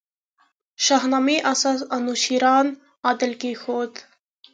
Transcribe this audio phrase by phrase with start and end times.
[0.85, 2.67] شاهنامې اساس انوشېروان
[3.07, 3.93] عادل کښېښود.